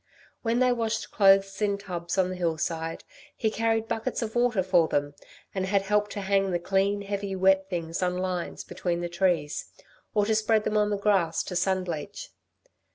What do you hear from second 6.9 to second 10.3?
heavy, wet things on lines between the trees; or